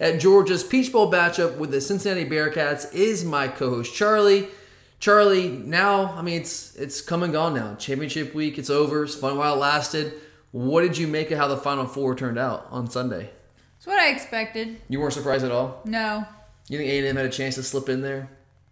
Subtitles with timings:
[0.00, 2.92] at Georgia's Peach Bowl matchup with the Cincinnati Bearcats.
[2.94, 4.48] Is my co-host Charlie.
[5.00, 7.74] Charlie, now I mean it's it's come and gone now.
[7.74, 9.04] Championship week, it's over.
[9.04, 10.14] It's fun while it lasted.
[10.52, 13.30] What did you make of how the Final Four turned out on Sunday?
[13.76, 14.76] It's what I expected.
[14.88, 15.80] You weren't surprised at all.
[15.84, 16.24] No,
[16.68, 18.30] You think A&M had a chance to slip in there?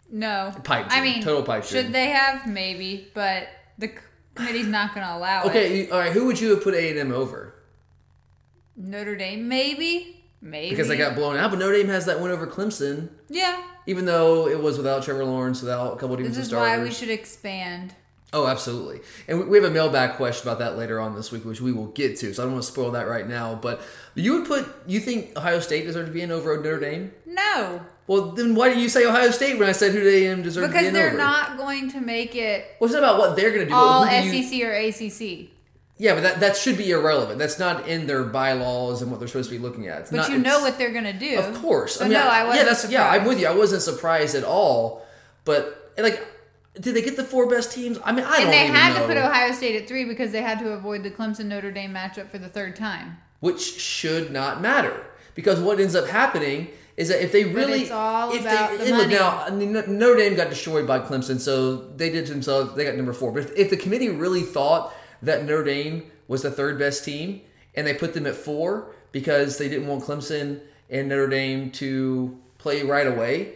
[0.09, 0.53] no.
[0.63, 1.83] Pipe I mean, Total pipe dream.
[1.83, 2.47] Should they have?
[2.47, 3.91] Maybe, but the
[4.33, 5.49] committee's not going to allow it.
[5.49, 6.11] Okay, all right.
[6.11, 7.53] Who would you have put A&M over?
[8.75, 11.49] Notre Dame, maybe, maybe because they got blown out.
[11.49, 15.25] But Notre Dame has that win over Clemson, Yeah, even though it was without Trevor
[15.25, 16.77] Lawrence, without a couple of this defensive is starters.
[16.79, 17.95] why we should expand.
[18.35, 18.99] Oh, absolutely.
[19.27, 21.85] And we- have a mailbag question about that later on this week, which we will
[21.87, 22.33] get to.
[22.33, 23.53] So I don't want to spoil that right now.
[23.61, 23.79] But
[24.15, 27.11] you would put, you think Ohio State deserves to be in over Notre Dame?
[27.27, 30.67] No, Well, then why did you say Ohio State when I said who A&M deserves
[30.67, 33.51] to be because they're not going to make it Well, it's not about what they're
[33.51, 33.73] going to do.
[33.75, 35.49] all do you- SEC or ACC.
[36.03, 37.39] Yeah, but that, that should be irrelevant.
[37.39, 40.01] That's not in their bylaws and what they're supposed to be looking at.
[40.01, 41.37] It's But not, you know what they're going to do.
[41.39, 41.95] Of course.
[41.95, 42.91] So I mean, no, I wasn't yeah, that's surprised.
[42.93, 43.09] yeah.
[43.09, 43.47] I'm with you.
[43.47, 45.05] I wasn't surprised at all.
[45.45, 46.17] But like,
[46.77, 47.99] did they get the four best teams?
[48.03, 49.01] I mean, I don't and they had know.
[49.01, 51.93] to put Ohio State at three because they had to avoid the Clemson Notre Dame
[51.93, 53.17] matchup for the third time.
[53.39, 57.91] which should not matter because what ends up happening is that if they really, it's
[57.91, 59.13] all if about they, the money.
[59.15, 62.75] now I mean, Notre Dame got destroyed by Clemson, so they did to themselves.
[62.75, 63.31] They got number four.
[63.31, 67.41] But if, if the committee really thought that Notre Dame was the third best team
[67.75, 72.37] and they put them at four because they didn't want Clemson and Notre Dame to
[72.57, 73.53] play right away,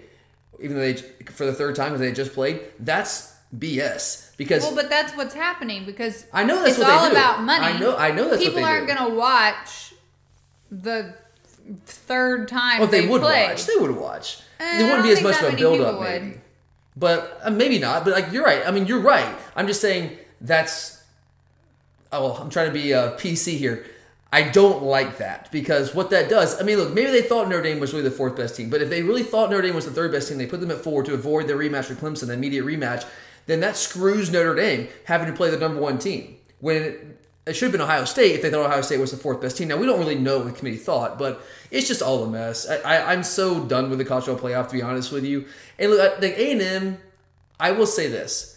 [0.59, 0.95] even though they
[1.31, 4.35] for the third time because they had just played, that's BS.
[4.38, 7.11] Because Well, but that's what's happening because I know that's it's what they all do.
[7.11, 7.66] about money.
[7.66, 9.94] I know- I know that's what people they aren't going to watch
[10.72, 11.16] the
[11.85, 12.79] third time.
[12.79, 13.47] Well, if they, would play.
[13.47, 14.39] watch, they would watch.
[14.59, 16.22] Eh, there wouldn't be as much of a build up, would.
[16.22, 16.38] maybe.
[16.95, 18.03] But uh, maybe not.
[18.03, 18.66] But like you're right.
[18.66, 19.35] I mean, you're right.
[19.55, 20.97] I'm just saying that's.
[22.12, 23.85] Oh, I'm trying to be uh, PC here.
[24.31, 26.59] I don't like that because what that does.
[26.59, 28.81] I mean, look, maybe they thought Notre Dame was really the fourth best team, but
[28.81, 30.79] if they really thought Notre Dame was the third best team, they put them at
[30.79, 33.06] four to avoid their rematch with Clemson, the immediate rematch.
[33.46, 37.53] Then that screws Notre Dame having to play the number one team when it, it
[37.53, 39.69] should have been Ohio State if they thought Ohio State was the fourth best team.
[39.69, 41.41] Now we don't really know what the committee thought, but
[41.72, 42.69] it's just all a mess.
[42.69, 45.46] I, I'm so done with the college football playoff, to be honest with you.
[45.79, 46.97] And look, like A and M,
[47.59, 48.56] I will say this.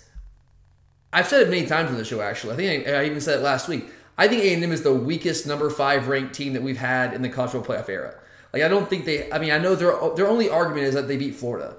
[1.12, 2.20] I've said it many times on the show.
[2.20, 3.86] Actually, I think I, I even said it last week.
[4.16, 7.14] I think A and M is the weakest number five ranked team that we've had
[7.14, 8.14] in the college football playoff era.
[8.52, 9.30] Like I don't think they.
[9.32, 11.76] I mean, I know their their only argument is that they beat Florida,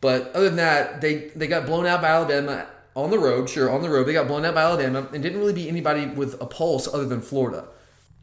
[0.00, 3.48] but other than that, they they got blown out by Alabama on the road.
[3.48, 6.06] Sure, on the road they got blown out by Alabama and didn't really beat anybody
[6.06, 7.66] with a pulse other than Florida.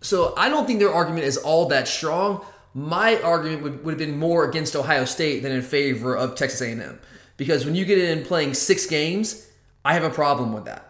[0.01, 2.45] So I don't think their argument is all that strong.
[2.73, 6.61] My argument would, would have been more against Ohio State than in favor of Texas
[6.61, 6.99] A&M.
[7.35, 9.48] Because when you get in playing six games,
[9.85, 10.85] I have a problem with that.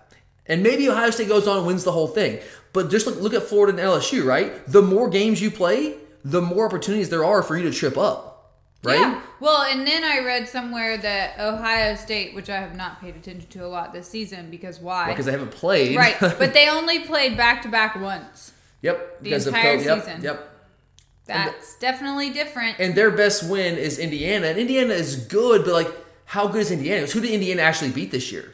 [0.46, 2.40] And maybe Ohio State goes on and wins the whole thing.
[2.74, 4.66] But just look, look at Florida and LSU, right?
[4.68, 8.52] The more games you play, the more opportunities there are for you to trip up,
[8.84, 9.00] right?
[9.00, 9.22] Yeah.
[9.40, 13.48] Well, and then I read somewhere that Ohio State, which I have not paid attention
[13.52, 15.08] to a lot this season, because why?
[15.08, 15.96] Because they haven't played.
[15.96, 18.52] right, but they only played back to back once.
[18.82, 19.20] yep.
[19.20, 20.04] The Because entire of Yep.
[20.06, 20.22] season.
[20.24, 20.46] Yep.
[21.26, 22.80] That's definitely different.
[22.80, 24.48] And their best win is Indiana.
[24.48, 25.92] And Indiana is good, but like,
[26.26, 27.06] how good is Indiana?
[27.06, 28.54] Who did Indiana actually beat this year?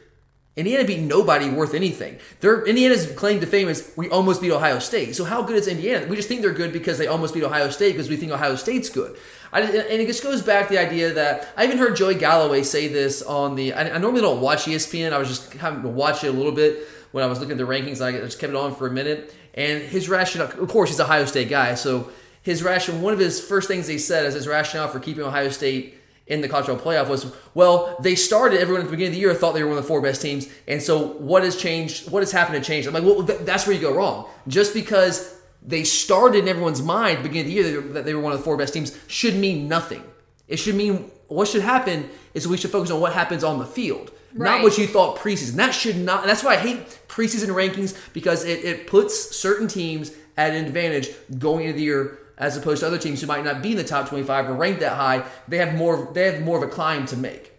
[0.56, 2.16] Indiana beat nobody worth anything.
[2.40, 5.14] Their Indiana's claim to fame is we almost beat Ohio State.
[5.14, 6.06] So how good is Indiana?
[6.06, 8.56] We just think they're good because they almost beat Ohio State because we think Ohio
[8.56, 9.18] State's good.
[9.52, 12.62] I, and it just goes back to the idea that I even heard Joey Galloway
[12.62, 13.74] say this on the.
[13.74, 15.12] I, I normally don't watch ESPN.
[15.12, 17.58] I was just having to watch it a little bit when I was looking at
[17.58, 18.04] the rankings.
[18.04, 20.50] I just kept it on for a minute, and his rationale.
[20.58, 22.10] Of course, he's a Ohio State guy, so
[22.40, 23.02] his rationale.
[23.02, 25.95] One of his first things he said is his rationale for keeping Ohio State
[26.26, 28.60] in the college football playoff was, well, they started.
[28.60, 30.20] Everyone at the beginning of the year thought they were one of the four best
[30.22, 32.10] teams, and so what has changed?
[32.10, 32.86] What has happened to change?
[32.86, 34.26] I'm like, well, th- that's where you go wrong.
[34.48, 38.14] Just because they started in everyone's mind at the beginning of the year that they
[38.14, 40.02] were one of the four best teams should mean nothing.
[40.48, 43.64] It should mean what should happen is we should focus on what happens on the
[43.66, 44.56] field, Right.
[44.56, 45.54] not what you thought preseason.
[45.54, 46.24] That should not.
[46.24, 51.08] That's why I hate preseason rankings because it, it puts certain teams at an advantage
[51.38, 53.84] going into the year as opposed to other teams who might not be in the
[53.84, 55.24] top 25 or ranked that high.
[55.48, 56.10] They have more.
[56.12, 57.52] They have more of a climb to make.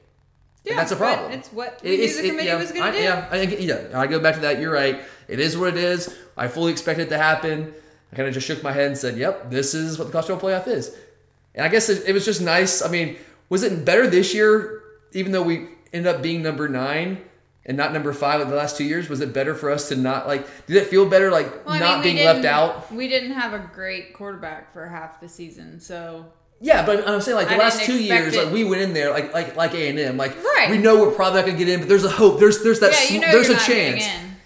[0.66, 1.32] And Yeah, that's a problem.
[1.32, 3.04] it's what It- it's- the it- committee yeah, was going to do.
[3.04, 4.60] Yeah, I, yeah, I go back to that.
[4.60, 5.02] You're right.
[5.28, 6.14] It is what it is.
[6.36, 7.74] I fully expect it to happen.
[8.12, 10.28] I kind of just shook my head and said, "Yep, this is what the college
[10.28, 10.92] football playoff is."
[11.56, 12.82] And I guess it, it was just nice.
[12.84, 13.18] I mean,
[13.50, 14.82] was it better this year,
[15.14, 17.18] even though we ended up being number nine
[17.68, 19.10] and not number five in the last two years?
[19.10, 20.48] Was it better for us to not like?
[20.68, 22.92] Did it feel better like Well, not mean, being left out?
[22.94, 26.26] We didn't have a great quarterback for half the season, so
[26.62, 28.44] Yeah, but I'm saying like the I last two years, it.
[28.46, 30.70] like we went in there like like like A and M, like Right.
[30.72, 32.40] we know we're probably not gonna get in, but there's a hope.
[32.40, 34.04] There's there's that Yeah, you know there's a chance.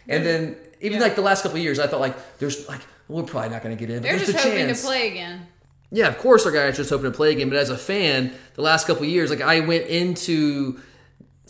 [0.10, 1.04] And then even Yeah.
[1.04, 3.76] like the last couple of years, I thought like there's like we're probably not gonna
[3.76, 4.82] get in, but they're there's just a hoping chance.
[4.82, 5.48] to play again.
[5.94, 7.50] Yeah, of course our guys are just hoping to play again.
[7.50, 10.80] But as a fan, the last couple of years, like I went into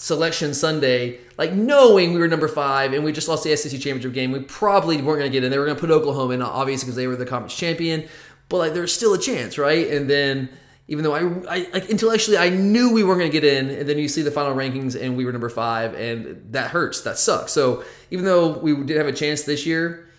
[0.01, 4.13] selection Sunday, like knowing we were number five and we just lost the SEC championship
[4.13, 4.31] game.
[4.31, 5.51] We probably weren't going to get in.
[5.51, 8.07] They were going to put Oklahoma in, obviously, because they were the conference champion.
[8.49, 9.87] But like, there's still a chance, right?
[9.91, 10.49] And then
[10.87, 13.87] even though I, I like intellectually I knew we weren't going to get in, and
[13.87, 17.01] then you see the final rankings and we were number five, and that hurts.
[17.01, 17.51] That sucks.
[17.51, 20.09] So even though we did have a chance this year,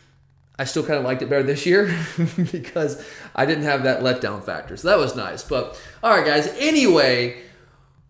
[0.60, 1.92] I still kind of liked it better this year
[2.52, 4.76] because I didn't have that letdown factor.
[4.76, 5.42] So that was nice.
[5.42, 6.46] But all right, guys.
[6.56, 7.42] Anyway,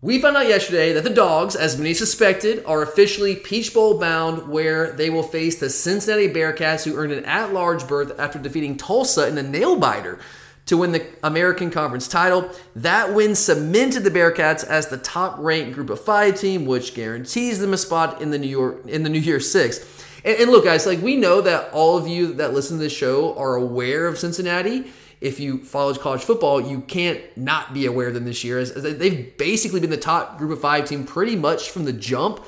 [0.03, 4.49] we found out yesterday that the Dogs, as many suspected, are officially Peach Bowl bound,
[4.49, 9.29] where they will face the Cincinnati Bearcats, who earned an at-large berth after defeating Tulsa
[9.29, 10.19] in a nail biter
[10.65, 12.51] to win the American Conference title.
[12.75, 17.71] That win cemented the Bearcats as the top-ranked Group of Five team, which guarantees them
[17.71, 19.79] a spot in the New York in the New Year's Six.
[20.25, 22.91] And, and look, guys, like we know that all of you that listen to this
[22.91, 24.91] show are aware of Cincinnati.
[25.23, 28.59] If you follow college football, you can't not be aware of them this year.
[28.59, 32.43] As, they've basically been the top Group of Five team pretty much from the jump.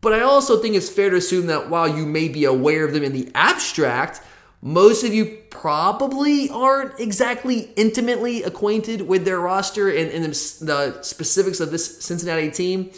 [0.00, 2.92] But I also think it's fair to assume that while you may be aware of
[2.92, 4.22] them in the abstract,
[4.60, 11.60] most of you probably aren't exactly intimately acquainted with their roster and, and the specifics
[11.60, 12.90] of this Cincinnati team.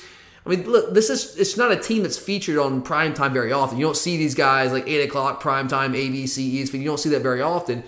[0.46, 3.78] I mean, look, this is it's not a team that's featured on primetime very often.
[3.78, 6.80] You don't see these guys like 8 o'clock primetime, ABC, ESPN.
[6.80, 7.84] You don't see that very often.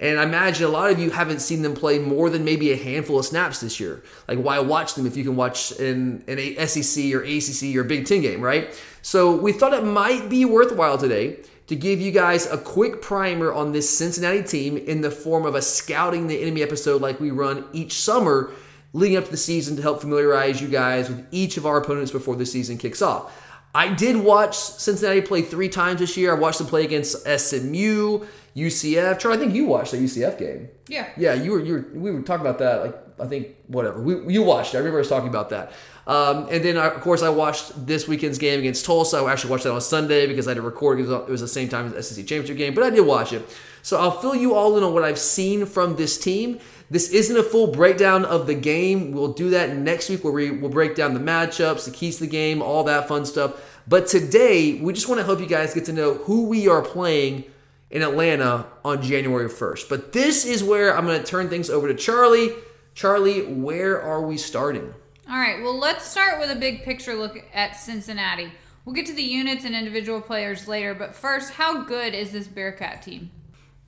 [0.00, 2.76] And I imagine a lot of you haven't seen them play more than maybe a
[2.76, 4.02] handful of snaps this year.
[4.28, 8.06] Like, why watch them if you can watch in an SEC or ACC or Big
[8.06, 8.80] Ten game, right?
[9.02, 13.52] So we thought it might be worthwhile today to give you guys a quick primer
[13.52, 17.30] on this Cincinnati team in the form of a scouting the enemy episode like we
[17.30, 18.52] run each summer
[18.92, 22.10] leading up to the season to help familiarize you guys with each of our opponents
[22.10, 23.32] before the season kicks off.
[23.78, 26.34] I did watch Cincinnati play three times this year.
[26.34, 28.26] I watched them play against SMU,
[28.56, 29.20] UCF.
[29.20, 30.68] Charlie, I think you watched the UCF game.
[30.88, 31.08] Yeah.
[31.16, 32.82] Yeah, you were you were we were talking about that.
[32.84, 34.74] Like I think whatever we you watched.
[34.74, 34.78] it.
[34.78, 35.70] I remember us talking about that.
[36.08, 39.18] Um, and then of course I watched this weekend's game against Tulsa.
[39.18, 41.46] I actually watched that on Sunday because I had to record because it was the
[41.46, 42.74] same time as the SEC championship game.
[42.74, 43.48] But I did watch it,
[43.82, 46.58] so I'll fill you all in on what I've seen from this team.
[46.90, 49.12] This isn't a full breakdown of the game.
[49.12, 52.24] We'll do that next week where we will break down the matchups, the keys to
[52.24, 53.80] the game, all that fun stuff.
[53.86, 56.80] But today, we just want to help you guys get to know who we are
[56.80, 57.44] playing
[57.90, 59.88] in Atlanta on January 1st.
[59.88, 62.52] But this is where I'm going to turn things over to Charlie.
[62.94, 64.94] Charlie, where are we starting?
[65.28, 68.50] All right, well, let's start with a big picture look at Cincinnati.
[68.84, 72.46] We'll get to the units and individual players later, but first, how good is this
[72.46, 73.30] Bearcat team?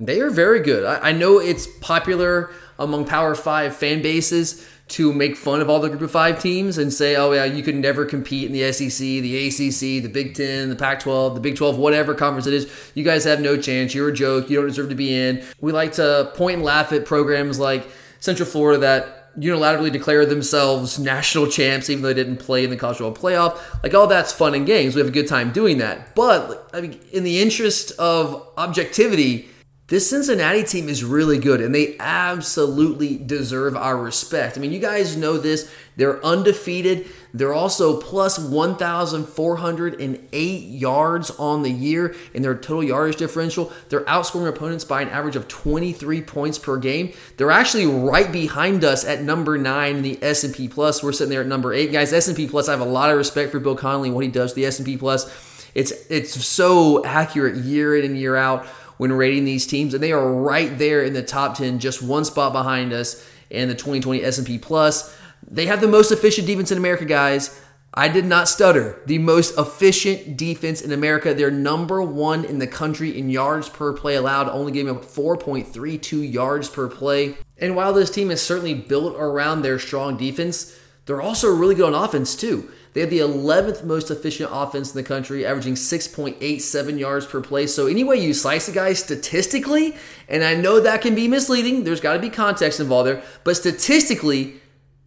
[0.01, 0.85] They are very good.
[0.85, 5.79] I, I know it's popular among Power Five fan bases to make fun of all
[5.79, 8.73] the Group of Five teams and say, "Oh yeah, you could never compete in the
[8.73, 12.91] SEC, the ACC, the Big Ten, the Pac-12, the Big 12, whatever conference it is.
[12.95, 13.95] You guys have no chance.
[13.95, 14.49] You're a joke.
[14.49, 17.87] You don't deserve to be in." We like to point and laugh at programs like
[18.21, 22.77] Central Florida that unilaterally declare themselves national champs even though they didn't play in the
[22.77, 23.83] college football playoff.
[23.83, 24.95] Like all that's fun and games.
[24.95, 26.15] We have a good time doing that.
[26.15, 29.49] But I mean, in the interest of objectivity,
[29.91, 34.57] this Cincinnati team is really good and they absolutely deserve our respect.
[34.57, 35.69] I mean, you guys know this.
[35.97, 37.11] They're undefeated.
[37.35, 43.73] They're also plus 1,408 yards on the year in their total yardage differential.
[43.89, 47.13] They're outscoring opponents by an average of 23 points per game.
[47.37, 51.03] They're actually right behind us at number nine in the S&P Plus.
[51.03, 51.91] We're sitting there at number eight.
[51.91, 54.31] Guys, S&P Plus, I have a lot of respect for Bill Connelly and what he
[54.31, 55.49] does to the S&P Plus.
[55.75, 58.69] It's, it's so accurate year in and year out
[59.01, 62.23] when rating these teams, and they are right there in the top 10, just one
[62.23, 65.17] spot behind us in the 2020 S&P Plus.
[65.51, 67.59] They have the most efficient defense in America, guys.
[67.95, 69.01] I did not stutter.
[69.07, 71.33] The most efficient defense in America.
[71.33, 76.31] They're number one in the country in yards per play allowed, only giving up 4.32
[76.31, 77.39] yards per play.
[77.57, 81.95] And while this team is certainly built around their strong defense, they're also really good
[81.95, 82.71] on offense, too.
[82.93, 87.67] They have the 11th most efficient offense in the country, averaging 6.87 yards per play.
[87.67, 89.95] So, any way you slice a guy statistically,
[90.29, 93.57] and I know that can be misleading, there's got to be context involved there, but
[93.57, 94.61] statistically,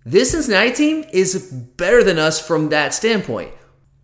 [0.05, 3.53] this Cincinnati team is better than us from that standpoint.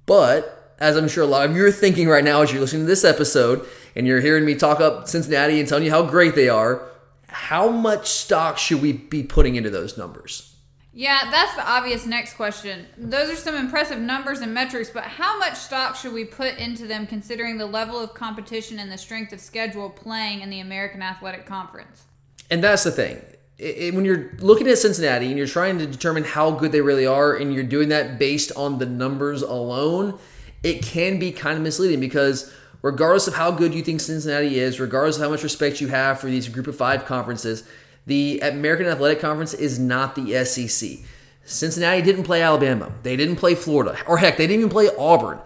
[0.06, 2.84] But, as I'm sure a lot of you are thinking right now as you're listening
[2.84, 6.36] to this episode, and you're hearing me talk up Cincinnati and telling you how great
[6.36, 6.88] they are,
[7.28, 10.56] how much stock should we be putting into those numbers?
[10.92, 12.88] Yeah, that's the obvious next question.
[12.98, 16.88] Those are some impressive numbers and metrics, but how much stock should we put into
[16.88, 21.04] them considering the level of competition and the strength of schedule playing in the American
[21.04, 22.06] Athletic Conference?
[22.50, 23.22] And that's the thing.
[23.60, 27.06] It, when you're looking at Cincinnati and you're trying to determine how good they really
[27.06, 30.18] are, and you're doing that based on the numbers alone,
[30.64, 34.80] it can be kind of misleading because regardless of how good you think Cincinnati is,
[34.80, 37.64] regardless of how much respect you have for these group of five conferences,
[38.06, 41.00] the American Athletic Conference is not the SEC.
[41.46, 42.92] Cincinnati didn't play Alabama.
[43.04, 43.98] They didn't play Florida.
[44.08, 45.40] Or heck, they didn't even play Auburn.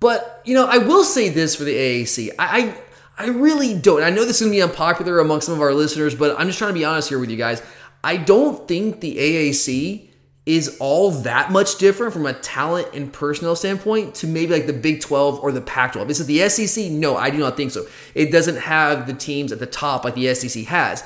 [0.00, 2.30] But, you know, I will say this for the AAC.
[2.38, 2.76] I,
[3.18, 4.02] I, I really don't.
[4.02, 6.48] I know this is going to be unpopular among some of our listeners, but I'm
[6.48, 7.62] just trying to be honest here with you guys.
[8.02, 10.10] I don't think the AAC
[10.46, 14.74] is all that much different from a talent and personnel standpoint to maybe like the
[14.74, 16.10] Big 12 or the Pac 12.
[16.10, 16.90] Is it the SEC?
[16.90, 17.86] No, I do not think so.
[18.14, 21.02] It doesn't have the teams at the top like the SEC has.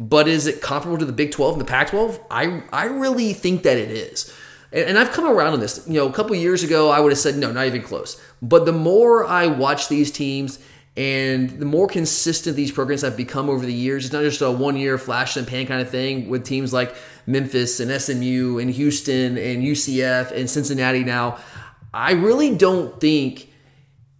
[0.00, 2.18] But is it comparable to the Big 12 and the Pac 12?
[2.30, 4.34] I, I really think that it is.
[4.72, 5.86] And, and I've come around on this.
[5.86, 8.18] You know, a couple years ago, I would have said, no, not even close.
[8.40, 10.58] But the more I watch these teams
[10.96, 14.50] and the more consistent these programs have become over the years, it's not just a
[14.50, 16.94] one year flash and pan kind of thing with teams like
[17.26, 21.38] Memphis and SMU and Houston and UCF and Cincinnati now.
[21.92, 23.49] I really don't think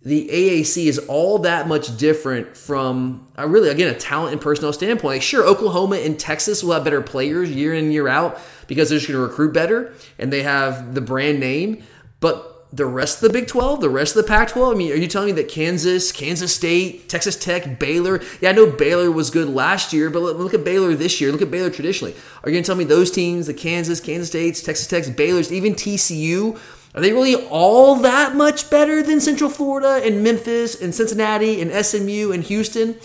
[0.03, 4.73] the AAC is all that much different from uh, really again a talent and personnel
[4.73, 5.17] standpoint.
[5.17, 8.99] Like, sure, Oklahoma and Texas will have better players year in year out because they're
[8.99, 11.83] just going to recruit better and they have the brand name.
[12.21, 14.93] But the rest of the Big 12, the rest of the Pac 12, I mean,
[14.93, 18.21] are you telling me that Kansas, Kansas State, Texas Tech, Baylor?
[18.41, 21.33] Yeah, I know Baylor was good last year, but look at Baylor this year.
[21.33, 22.15] Look at Baylor traditionally.
[22.43, 25.53] Are you going to tell me those teams, the Kansas, Kansas States, Texas Techs, Baylor's,
[25.53, 26.59] even TCU?
[26.95, 31.73] Are they really all that much better than Central Florida and Memphis and Cincinnati and
[31.85, 32.97] SMU and Houston?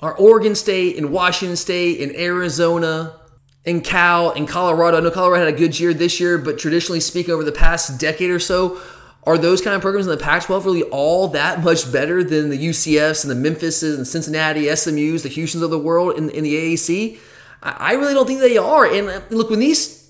[0.00, 3.18] Are Oregon State and Washington State and Arizona
[3.66, 4.98] and Cal and Colorado?
[4.98, 7.98] I know Colorado had a good year this year, but traditionally speaking, over the past
[7.98, 8.80] decade or so,
[9.24, 12.50] are those kind of programs in the Pac 12 really all that much better than
[12.50, 16.44] the UCFs and the Memphises and Cincinnati, SMUs, the Houstons of the world in, in
[16.44, 17.18] the AAC?
[17.62, 18.84] I really don't think they are.
[18.84, 20.03] And uh, look, when these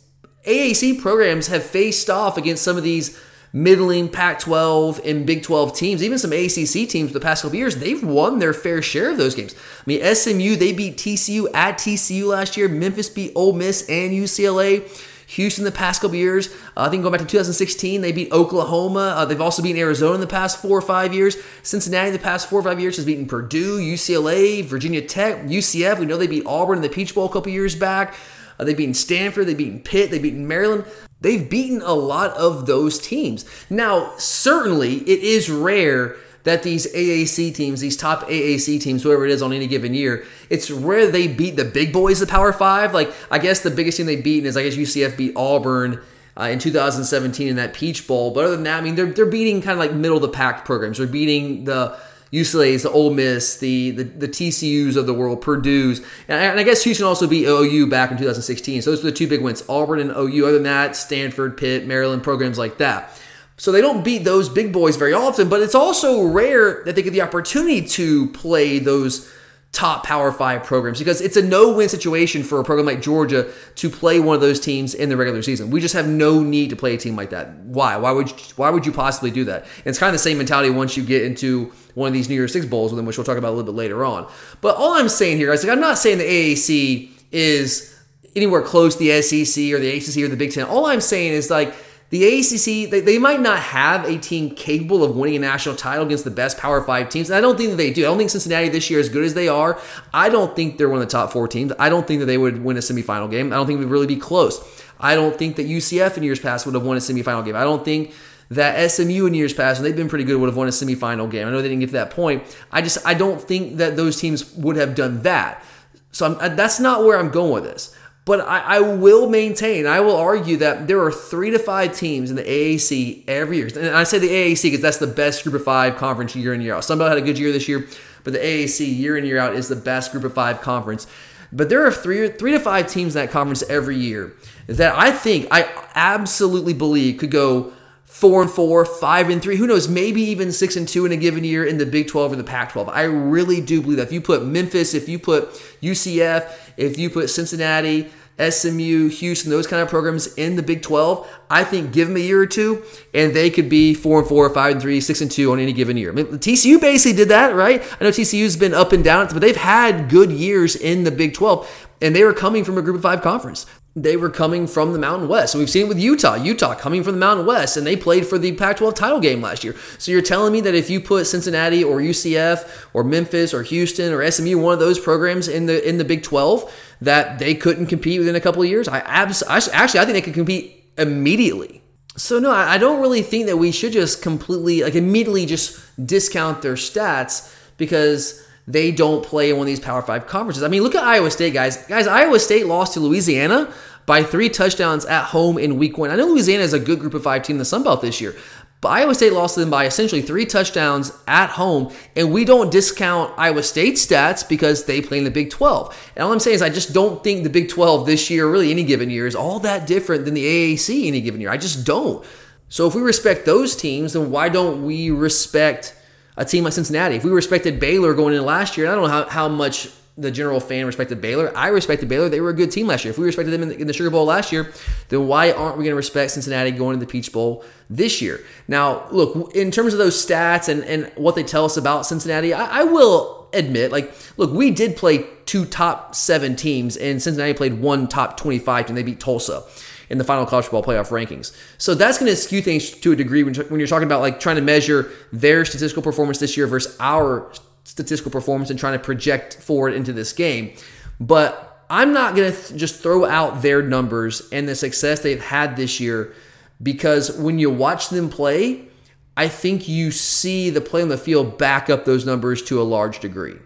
[0.44, 3.18] AAC programs have faced off against some of these
[3.54, 7.76] middling Pac 12 and Big 12 teams, even some ACC teams the past couple years,
[7.76, 9.54] they've won their fair share of those games.
[9.54, 12.68] I mean, SMU, they beat TCU at TCU last year.
[12.68, 14.86] Memphis beat Ole Miss and UCLA.
[15.26, 16.48] Houston the past couple years.
[16.76, 19.14] Uh, I think going back to 2016, they beat Oklahoma.
[19.16, 21.36] Uh, they've also beaten Arizona in the past four or five years.
[21.62, 25.98] Cincinnati the past four or five years has beaten Purdue, UCLA, Virginia Tech, UCF.
[25.98, 28.14] We know they beat Auburn in the Peach Bowl a couple years back.
[28.58, 30.84] Uh, they've beaten Stanford, they've beaten Pitt, they've beaten Maryland.
[31.20, 33.44] They've beaten a lot of those teams.
[33.70, 39.30] Now, certainly, it is rare that these AAC teams, these top AAC teams, whoever it
[39.30, 42.92] is on any given year, it's rare they beat the big boys, the Power Five.
[42.92, 46.00] Like, I guess the biggest team they've beaten is, I guess, UCF beat Auburn.
[46.36, 49.24] Uh, in 2017 in that Peach Bowl, but other than that, I mean, they're they're
[49.24, 50.98] beating kind of like middle of the pack programs.
[50.98, 51.96] They're beating the
[52.34, 56.00] UCLA's, the Ole Miss, the, the, the TCU's of the world, Purdue's.
[56.26, 58.82] And I, and I guess Houston also beat OU back in 2016.
[58.82, 60.44] So those are the two big wins Auburn and OU.
[60.44, 63.20] Other than that, Stanford, Pitt, Maryland, programs like that.
[63.56, 67.02] So they don't beat those big boys very often, but it's also rare that they
[67.02, 69.32] get the opportunity to play those
[69.70, 73.90] top Power Five programs because it's a no-win situation for a program like Georgia to
[73.90, 75.70] play one of those teams in the regular season.
[75.70, 77.54] We just have no need to play a team like that.
[77.58, 77.96] Why?
[77.96, 79.62] Why would you, why would you possibly do that?
[79.62, 82.34] And it's kind of the same mentality once you get into one of these New
[82.34, 84.30] Year's Six bowls, which we'll talk about a little bit later on.
[84.60, 87.94] But all I'm saying here, guys, like I'm not saying the AAC is
[88.36, 90.66] anywhere close to the SEC or the ACC or the Big Ten.
[90.66, 91.74] All I'm saying is like
[92.10, 96.06] the ACC, they, they might not have a team capable of winning a national title
[96.06, 97.30] against the best Power Five teams.
[97.30, 98.02] And I don't think that they do.
[98.02, 99.80] I don't think Cincinnati this year, as good as they are,
[100.12, 101.72] I don't think they're one of the top four teams.
[101.78, 103.52] I don't think that they would win a semifinal game.
[103.52, 104.82] I don't think it would really be close.
[105.00, 107.56] I don't think that UCF in years past would have won a semifinal game.
[107.56, 108.14] I don't think
[108.54, 111.30] that SMU in years past, and they've been pretty good, would have won a semifinal
[111.30, 111.46] game.
[111.46, 112.42] I know they didn't get to that point.
[112.72, 115.64] I just I don't think that those teams would have done that.
[116.12, 117.94] So I'm, that's not where I'm going with this.
[118.24, 122.30] But I, I, will maintain, I will argue that there are three to five teams
[122.30, 123.66] in the AAC every year.
[123.66, 126.62] And I say the AAC because that's the best group of five conference year in
[126.62, 126.84] year out.
[126.84, 127.86] Sunbelt had a good year this year,
[128.22, 131.06] but the AAC year in year out is the best group of five conference.
[131.52, 134.32] But there are three three to five teams in that conference every year
[134.66, 137.72] that I think I absolutely believe could go
[138.14, 141.16] four and four, five and three, who knows, maybe even six and two in a
[141.16, 142.88] given year in the Big 12 or the Pac 12.
[142.88, 144.06] I really do believe that.
[144.06, 145.50] If you put Memphis, if you put
[145.82, 151.28] UCF, if you put Cincinnati, SMU, Houston, those kind of programs in the Big 12,
[151.50, 154.48] I think give them a year or two and they could be four and four,
[154.50, 156.12] five and three, six and two on any given year.
[156.12, 157.82] I mean, TCU basically did that, right?
[158.00, 161.34] I know TCU's been up and down, but they've had good years in the Big
[161.34, 164.92] 12 and they were coming from a group of five conference they were coming from
[164.92, 165.52] the Mountain West.
[165.52, 166.34] So we've seen it with Utah.
[166.34, 169.40] Utah coming from the Mountain West, and they played for the Pac 12 title game
[169.40, 169.76] last year.
[169.98, 174.12] So you're telling me that if you put Cincinnati or UCF or Memphis or Houston
[174.12, 176.72] or SMU, one of those programs in the in the Big 12,
[177.02, 178.88] that they couldn't compete within a couple of years?
[178.88, 181.82] I, abs- actually I think they could compete immediately.
[182.16, 186.62] So no, I don't really think that we should just completely like immediately just discount
[186.62, 190.62] their stats because they don't play in one of these Power Five conferences.
[190.62, 191.86] I mean, look at Iowa State, guys.
[191.86, 193.72] Guys, Iowa State lost to Louisiana
[194.06, 196.10] by three touchdowns at home in week one.
[196.10, 198.20] I know Louisiana is a good group of five team in the Sun Belt this
[198.20, 198.34] year,
[198.80, 202.70] but Iowa State lost to them by essentially three touchdowns at home, and we don't
[202.70, 206.12] discount Iowa State stats because they play in the Big 12.
[206.16, 208.70] And all I'm saying is I just don't think the Big 12 this year, really
[208.70, 211.50] any given year, is all that different than the AAC any given year.
[211.50, 212.26] I just don't.
[212.68, 215.96] So if we respect those teams, then why don't we respect
[216.36, 217.16] a team like Cincinnati.
[217.16, 220.30] If we respected Baylor going in last year, I don't know how, how much the
[220.30, 221.52] general fan respected Baylor.
[221.56, 222.28] I respected Baylor.
[222.28, 223.10] They were a good team last year.
[223.10, 224.72] If we respected them in the, in the Sugar Bowl last year,
[225.08, 228.44] then why aren't we going to respect Cincinnati going to the Peach Bowl this year?
[228.68, 232.54] Now, look, in terms of those stats and, and what they tell us about Cincinnati,
[232.54, 237.54] I, I will admit, like, look, we did play two top seven teams, and Cincinnati
[237.54, 239.62] played one top 25 and they beat Tulsa
[240.10, 241.56] in the final college football playoff rankings.
[241.78, 244.38] So that's going to skew things to a degree when, when you're talking about like
[244.40, 247.50] trying to measure their statistical performance this year versus our
[247.84, 250.74] statistical performance and trying to project forward into this game.
[251.20, 255.42] But I'm not going to th- just throw out their numbers and the success they've
[255.42, 256.34] had this year
[256.82, 258.88] because when you watch them play,
[259.36, 262.84] I think you see the play on the field back up those numbers to a
[262.84, 263.56] large degree.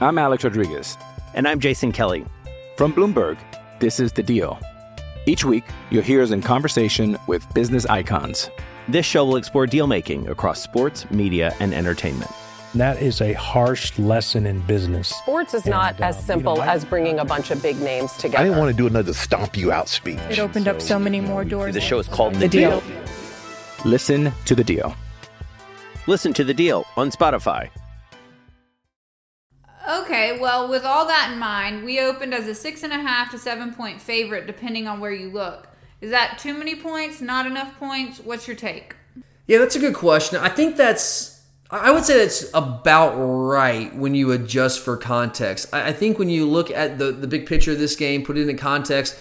[0.00, 0.98] I'm Alex Rodriguez.
[1.34, 2.24] And I'm Jason Kelly.
[2.76, 3.38] From Bloomberg,
[3.78, 4.58] this is The Deal.
[5.26, 8.50] Each week, you'll hear us in conversation with business icons.
[8.88, 12.30] This show will explore deal making across sports, media, and entertainment.
[12.74, 15.08] That is a harsh lesson in business.
[15.08, 17.80] Sports is not And, uh, as simple you know, as bringing a bunch of big
[17.80, 18.38] names together.
[18.38, 20.18] I didn't want to do another stomp you out speech.
[20.28, 21.74] It opened up so many more doors.
[21.74, 22.82] The show is called The Deal.
[23.84, 24.94] Listen to The Deal.
[26.06, 27.70] Listen to the deal on Spotify.
[29.88, 33.30] Okay, well, with all that in mind, we opened as a six and a half
[33.30, 35.68] to seven point favorite, depending on where you look.
[36.00, 37.20] Is that too many points?
[37.20, 38.18] Not enough points?
[38.18, 38.96] What's your take?
[39.46, 40.38] Yeah, that's a good question.
[40.38, 45.68] I think that's, I would say that's about right when you adjust for context.
[45.72, 48.38] I I think when you look at the, the big picture of this game, put
[48.38, 49.16] it in context,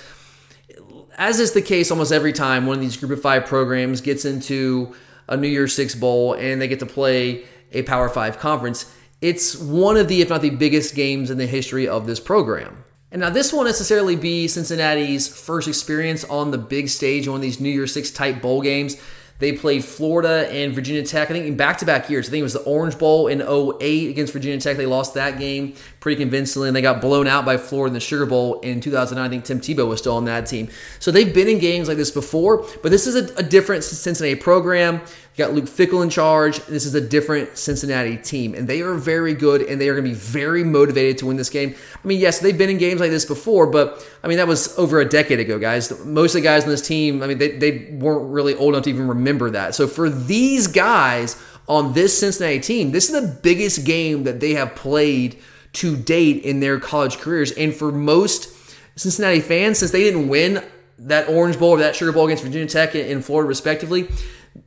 [1.20, 4.24] as is the case almost every time one of these group of five programs gets
[4.24, 4.96] into
[5.28, 9.56] a New Year's Six Bowl and they get to play a Power Five conference, it's
[9.58, 12.86] one of the, if not the biggest games in the history of this program.
[13.12, 17.42] And now this won't necessarily be Cincinnati's first experience on the big stage, one of
[17.42, 18.96] these New Year's Six type bowl games.
[19.40, 22.28] They played Florida and Virginia Tech, I think in back to back years.
[22.28, 24.78] I think it was the Orange Bowl in 08 against Virginia Tech.
[24.78, 28.00] They lost that game pretty convincingly, and they got blown out by Florida in the
[28.00, 29.26] Sugar Bowl in 2009.
[29.26, 30.70] I think Tim Tebow was still on that team.
[31.00, 34.36] So they've been in games like this before, but this is a, a different Cincinnati
[34.36, 35.02] program.
[35.36, 36.60] You got Luke Fickell in charge.
[36.66, 40.06] This is a different Cincinnati team, and they are very good, and they are going
[40.06, 41.76] to be very motivated to win this game.
[42.02, 44.78] I mean, yes, they've been in games like this before, but I mean, that was
[44.78, 45.92] over a decade ago, guys.
[46.06, 48.86] Most of the guys on this team, I mean, they, they weren't really old enough
[48.86, 49.76] to even remember that.
[49.76, 54.56] So for these guys, on this Cincinnati team, this is the biggest game that they
[54.56, 55.38] have played
[55.74, 57.52] to date in their college careers.
[57.52, 58.54] And for most
[58.96, 60.64] Cincinnati fans, since they didn't win
[61.00, 64.10] that Orange Bowl or that Sugar Bowl against Virginia Tech and Florida, respectively,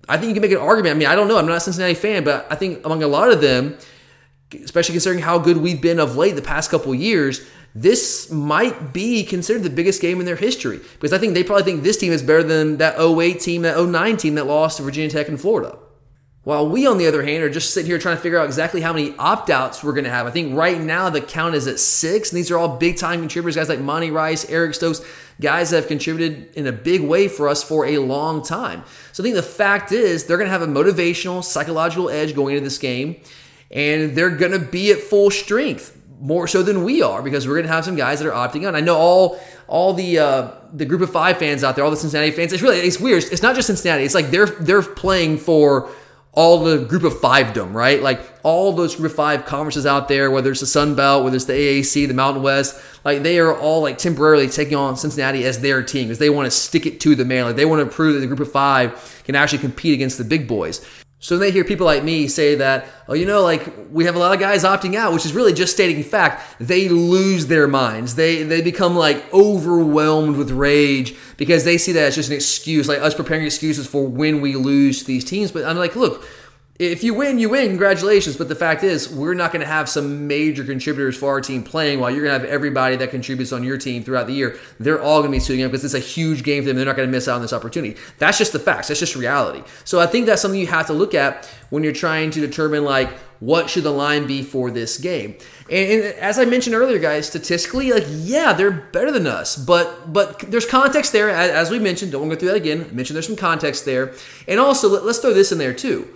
[0.09, 0.97] I think you can make an argument.
[0.97, 1.37] I mean, I don't know.
[1.37, 3.77] I'm not a Cincinnati fan, but I think among a lot of them,
[4.53, 9.25] especially considering how good we've been of late the past couple years, this might be
[9.25, 12.13] considered the biggest game in their history because I think they probably think this team
[12.13, 15.41] is better than that 08 team, that 09 team that lost to Virginia Tech and
[15.41, 15.79] Florida.
[16.45, 18.81] While we, on the other hand, are just sitting here trying to figure out exactly
[18.81, 20.27] how many opt outs we're going to have.
[20.27, 23.21] I think right now the count is at six, and these are all big time
[23.21, 25.03] contributors, guys like Monty Rice, Eric Stokes,
[25.41, 28.83] guys that have contributed in a big way for us for a long time.
[29.13, 32.57] So I think the fact is they're going to have a motivational, psychological edge going
[32.57, 33.21] into this game,
[33.71, 37.55] and they're going to be at full strength more so than we are because we're
[37.55, 38.75] going to have some guys that are opting out.
[38.75, 41.97] I know all all the uh, the group of five fans out there, all the
[41.97, 42.53] Cincinnati fans.
[42.53, 43.23] It's really it's weird.
[43.31, 44.03] It's not just Cincinnati.
[44.03, 45.89] It's like they're they're playing for
[46.35, 48.03] all the group of fivedom, right?
[48.03, 51.37] Like all those group of five conferences out there, whether it's the Sun Belt, whether
[51.37, 55.45] it's the AAC, the Mountain West, like they are all like temporarily taking on Cincinnati
[55.45, 57.45] as their team because they want to stick it to the man.
[57.45, 60.25] Like they want to prove that the group of five can actually compete against the
[60.25, 61.02] big boys.
[61.23, 64.19] So they hear people like me say that, oh, you know, like we have a
[64.19, 66.59] lot of guys opting out, which is really just stating fact.
[66.59, 68.17] They lose their minds.
[68.17, 72.89] They they become like overwhelmed with rage because they see that as just an excuse,
[72.89, 75.53] like us preparing excuses for when we lose these teams.
[75.53, 76.27] But I'm like, look,
[76.83, 77.69] if you win, you win.
[77.69, 78.37] Congratulations.
[78.37, 81.63] But the fact is, we're not going to have some major contributors for our team
[81.63, 84.59] playing while you're going to have everybody that contributes on your team throughout the year.
[84.81, 86.77] They're all going to be suiting up because it's a huge game for them.
[86.77, 87.99] They're not going to miss out on this opportunity.
[88.19, 88.89] That's just the facts.
[88.89, 89.63] That's just reality.
[89.85, 92.85] So I think that's something you have to look at when you're trying to determine
[92.85, 95.37] like what should the line be for this game.
[95.71, 100.13] And, and as I mentioned earlier, guys, statistically, like yeah, they're better than us, but
[100.13, 101.29] but there's context there.
[101.29, 102.87] As, as we mentioned, don't want to go through that again.
[102.89, 104.15] I mentioned there's some context there,
[104.47, 106.09] and also let, let's throw this in there too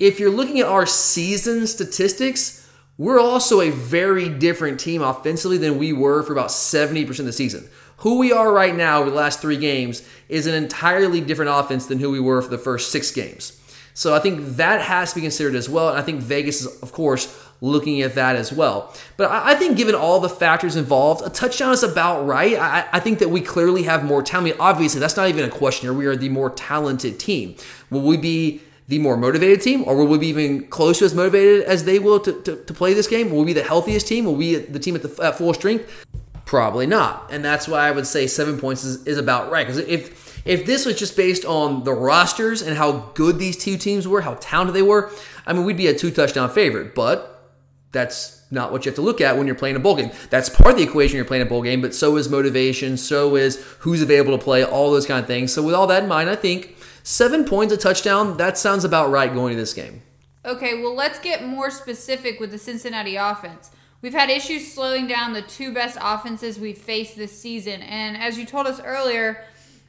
[0.00, 5.78] if you're looking at our season statistics, we're also a very different team offensively than
[5.78, 7.68] we were for about 70% of the season.
[7.98, 11.86] Who we are right now over the last three games is an entirely different offense
[11.86, 13.58] than who we were for the first six games.
[13.92, 15.90] So I think that has to be considered as well.
[15.90, 18.94] And I think Vegas is, of course, looking at that as well.
[19.18, 22.58] But I, think given all the factors involved, a touchdown is about right.
[22.58, 24.46] I, I think that we clearly have more talent.
[24.46, 25.92] I mean, obviously, that's not even a question here.
[25.92, 27.56] We are the more talented team.
[27.90, 31.14] Will we be the more motivated team, or will we be even close to as
[31.14, 33.30] motivated as they will to, to, to play this game?
[33.30, 34.24] Will we be the healthiest team?
[34.24, 36.06] Will we be the team at, the, at full strength?
[36.44, 37.28] Probably not.
[37.30, 39.64] And that's why I would say seven points is, is about right.
[39.64, 43.76] Because if if this was just based on the rosters and how good these two
[43.76, 45.12] teams were, how talented they were,
[45.46, 46.96] I mean, we'd be a two touchdown favorite.
[46.96, 47.52] But
[47.92, 50.10] that's not what you have to look at when you're playing a bowl game.
[50.30, 53.36] That's part of the equation you're playing a bowl game, but so is motivation, so
[53.36, 55.52] is who's available to play, all those kind of things.
[55.52, 59.10] So with all that in mind, I think Seven points, a touchdown, that sounds about
[59.10, 60.02] right going to this game.
[60.44, 63.70] Okay, well, let's get more specific with the Cincinnati offense.
[64.02, 67.82] We've had issues slowing down the two best offenses we've faced this season.
[67.82, 69.44] And as you told us earlier,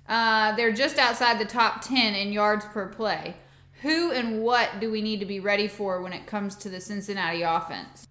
[0.10, 3.36] uh, they're just outside the top 10 in yards per play.
[3.82, 6.82] Who and what do we need to be ready for when it comes to the
[6.82, 8.06] Cincinnati offense?